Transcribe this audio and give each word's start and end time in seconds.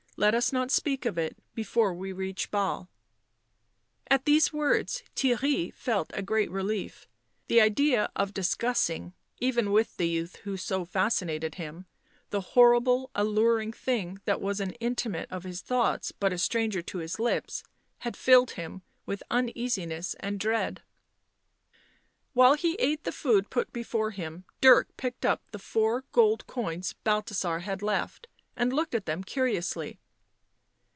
"Let 0.21 0.35
us 0.35 0.53
not 0.53 0.69
speak 0.69 1.05
of 1.07 1.17
it 1.17 1.35
before 1.55 1.95
we 1.95 2.11
reach 2.11 2.51
Basle." 2.51 2.89
At 4.07 4.25
these 4.25 4.53
words 4.53 5.01
Theirry 5.15 5.73
felt 5.73 6.11
a 6.13 6.21
great 6.21 6.51
relief; 6.51 7.07
the 7.47 7.59
idea 7.59 8.07
of 8.15 8.31
discussing, 8.31 9.13
even 9.39 9.71
with 9.71 9.97
the 9.97 10.07
youth 10.07 10.35
who 10.43 10.57
so 10.57 10.85
fascinated 10.85 11.55
him, 11.55 11.87
the 12.29 12.41
horrible, 12.51 13.09
alluring 13.15 13.71
thing 13.73 14.19
that 14.25 14.39
was 14.39 14.59
an 14.59 14.73
intimate 14.73 15.27
of 15.31 15.43
his 15.43 15.61
thoughts 15.61 16.11
but 16.11 16.33
a 16.33 16.37
stranger 16.37 16.83
to 16.83 16.99
his 16.99 17.17
lips, 17.17 17.63
had 17.99 18.15
filled 18.15 18.51
him 18.51 18.83
with 19.07 19.23
uneasiness 19.31 20.13
and 20.19 20.39
dread. 20.39 20.83
While 22.33 22.53
he 22.53 22.75
ate 22.75 23.05
the 23.05 23.11
food 23.11 23.49
put 23.49 23.73
before 23.73 24.11
him, 24.11 24.45
Dirk 24.59 24.95
picked 24.97 25.25
up 25.25 25.41
the 25.49 25.57
four 25.57 26.03
gold 26.11 26.45
coins 26.45 26.93
Balthasar 26.93 27.61
had 27.61 27.81
left 27.81 28.27
and 28.55 28.71
looked 28.71 28.93
at 28.93 29.07
them 29.07 29.23
curiously. 29.23 29.97